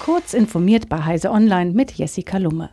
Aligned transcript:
Kurz 0.00 0.32
informiert 0.32 0.88
bei 0.88 1.04
Heise 1.04 1.30
Online 1.30 1.72
mit 1.72 1.92
Jessica 1.92 2.38
Lumme. 2.38 2.70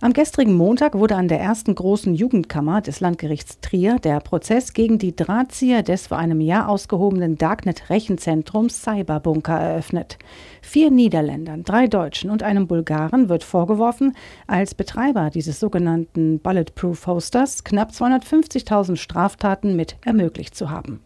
Am 0.00 0.12
gestrigen 0.12 0.54
Montag 0.54 0.94
wurde 0.94 1.16
an 1.16 1.26
der 1.26 1.40
ersten 1.40 1.74
großen 1.74 2.14
Jugendkammer 2.14 2.80
des 2.80 3.00
Landgerichts 3.00 3.58
Trier 3.60 3.98
der 3.98 4.20
Prozess 4.20 4.72
gegen 4.72 4.98
die 4.98 5.16
Drahtzieher 5.16 5.82
des 5.82 6.06
vor 6.06 6.18
einem 6.18 6.40
Jahr 6.40 6.68
ausgehobenen 6.68 7.36
Darknet-Rechenzentrums 7.36 8.82
Cyberbunker 8.84 9.58
eröffnet. 9.58 10.18
Vier 10.62 10.92
Niederländern, 10.92 11.64
drei 11.64 11.88
Deutschen 11.88 12.30
und 12.30 12.44
einem 12.44 12.68
Bulgaren 12.68 13.28
wird 13.28 13.42
vorgeworfen, 13.42 14.14
als 14.46 14.76
Betreiber 14.76 15.30
dieses 15.30 15.58
sogenannten 15.58 16.38
Bulletproof 16.38 17.08
Hosters 17.08 17.64
knapp 17.64 17.90
250.000 17.90 18.94
Straftaten 18.94 19.74
mit 19.74 19.96
ermöglicht 20.04 20.54
zu 20.54 20.70
haben. 20.70 21.00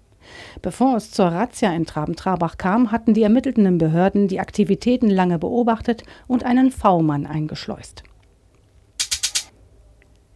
Bevor 0.60 0.96
es 0.96 1.10
zur 1.10 1.26
Razzia 1.26 1.72
in 1.74 1.86
Traben-Trabach 1.86 2.58
kam, 2.58 2.92
hatten 2.92 3.14
die 3.14 3.22
ermittelnden 3.22 3.78
Behörden 3.78 4.28
die 4.28 4.40
Aktivitäten 4.40 5.10
lange 5.10 5.38
beobachtet 5.38 6.04
und 6.26 6.44
einen 6.44 6.70
V-Mann 6.70 7.26
eingeschleust. 7.26 8.02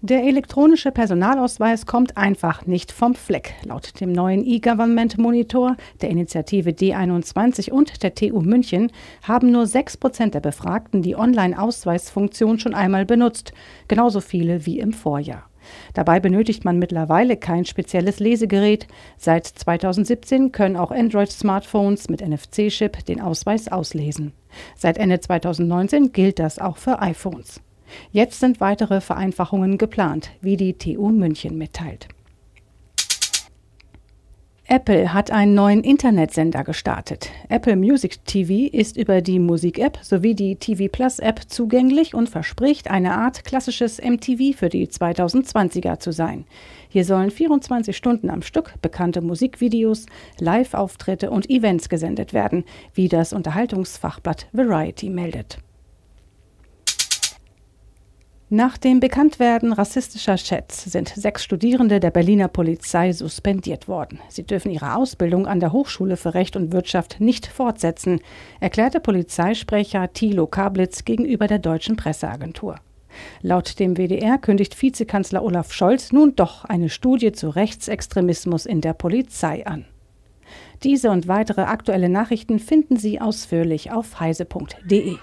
Der 0.02 0.22
elektronische 0.22 0.92
Personalausweis 0.92 1.84
kommt 1.84 2.16
einfach 2.16 2.64
nicht 2.64 2.92
vom 2.92 3.16
Fleck. 3.16 3.54
Laut 3.64 3.98
dem 3.98 4.12
neuen 4.12 4.46
E-Government-Monitor 4.46 5.76
der 6.00 6.10
Initiative 6.10 6.70
D21 6.70 7.72
und 7.72 8.04
der 8.04 8.14
TU 8.14 8.40
München 8.40 8.92
haben 9.22 9.50
nur 9.50 9.66
6 9.66 9.96
Prozent 9.96 10.34
der 10.34 10.40
Befragten 10.40 11.02
die 11.02 11.16
Online-Ausweisfunktion 11.16 12.60
schon 12.60 12.74
einmal 12.74 13.04
benutzt, 13.04 13.52
genauso 13.88 14.20
viele 14.20 14.64
wie 14.64 14.78
im 14.78 14.92
Vorjahr. 14.92 15.48
Dabei 15.94 16.20
benötigt 16.20 16.64
man 16.64 16.78
mittlerweile 16.78 17.36
kein 17.36 17.64
spezielles 17.64 18.20
Lesegerät. 18.20 18.86
Seit 19.16 19.46
2017 19.46 20.52
können 20.52 20.76
auch 20.76 20.90
Android-Smartphones 20.90 22.08
mit 22.08 22.26
NFC-Chip 22.26 23.04
den 23.06 23.20
Ausweis 23.20 23.68
auslesen. 23.68 24.32
Seit 24.76 24.98
Ende 24.98 25.20
2019 25.20 26.12
gilt 26.12 26.38
das 26.38 26.58
auch 26.58 26.76
für 26.76 27.00
iPhones. 27.00 27.60
Jetzt 28.10 28.40
sind 28.40 28.60
weitere 28.60 29.00
Vereinfachungen 29.00 29.78
geplant, 29.78 30.30
wie 30.40 30.56
die 30.56 30.74
TU 30.74 31.10
München 31.10 31.56
mitteilt. 31.56 32.08
Apple 34.68 35.14
hat 35.14 35.30
einen 35.30 35.54
neuen 35.54 35.84
Internetsender 35.84 36.64
gestartet. 36.64 37.30
Apple 37.48 37.76
Music 37.76 38.24
TV 38.24 38.68
ist 38.74 38.96
über 38.96 39.22
die 39.22 39.38
Musik-App 39.38 40.00
sowie 40.02 40.34
die 40.34 40.56
TV 40.56 40.88
Plus-App 40.90 41.42
zugänglich 41.46 42.14
und 42.14 42.28
verspricht, 42.28 42.90
eine 42.90 43.12
Art 43.12 43.44
klassisches 43.44 44.02
MTV 44.02 44.58
für 44.58 44.68
die 44.68 44.88
2020er 44.88 46.00
zu 46.00 46.10
sein. 46.10 46.46
Hier 46.88 47.04
sollen 47.04 47.30
24 47.30 47.96
Stunden 47.96 48.28
am 48.28 48.42
Stück 48.42 48.74
bekannte 48.82 49.20
Musikvideos, 49.20 50.06
Live-Auftritte 50.40 51.30
und 51.30 51.48
Events 51.48 51.88
gesendet 51.88 52.32
werden, 52.32 52.64
wie 52.92 53.08
das 53.08 53.32
Unterhaltungsfachblatt 53.32 54.48
Variety 54.52 55.10
meldet. 55.10 55.58
Nach 58.48 58.78
dem 58.78 59.00
Bekanntwerden 59.00 59.72
rassistischer 59.72 60.36
Chats 60.36 60.84
sind 60.84 61.08
sechs 61.08 61.42
Studierende 61.42 61.98
der 61.98 62.12
Berliner 62.12 62.46
Polizei 62.46 63.12
suspendiert 63.12 63.88
worden. 63.88 64.20
Sie 64.28 64.44
dürfen 64.44 64.70
ihre 64.70 64.94
Ausbildung 64.94 65.48
an 65.48 65.58
der 65.58 65.72
Hochschule 65.72 66.16
für 66.16 66.34
Recht 66.34 66.54
und 66.54 66.72
Wirtschaft 66.72 67.16
nicht 67.18 67.48
fortsetzen, 67.48 68.20
erklärte 68.60 69.00
Polizeisprecher 69.00 70.12
Thilo 70.12 70.46
Kablitz 70.46 71.04
gegenüber 71.04 71.48
der 71.48 71.58
deutschen 71.58 71.96
Presseagentur. 71.96 72.76
Laut 73.42 73.80
dem 73.80 73.96
WDR 73.96 74.38
kündigt 74.38 74.80
Vizekanzler 74.80 75.42
Olaf 75.42 75.72
Scholz 75.72 76.12
nun 76.12 76.36
doch 76.36 76.64
eine 76.64 76.88
Studie 76.88 77.32
zu 77.32 77.48
Rechtsextremismus 77.48 78.64
in 78.64 78.80
der 78.80 78.92
Polizei 78.92 79.66
an. 79.66 79.86
Diese 80.84 81.10
und 81.10 81.26
weitere 81.26 81.62
aktuelle 81.62 82.08
Nachrichten 82.08 82.60
finden 82.60 82.96
Sie 82.96 83.20
ausführlich 83.20 83.90
auf 83.90 84.20
heise.de. 84.20 85.16